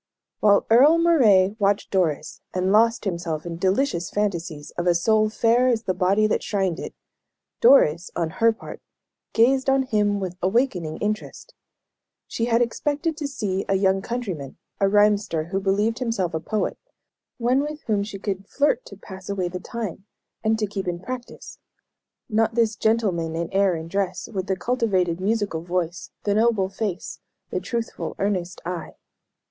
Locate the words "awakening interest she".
10.41-12.45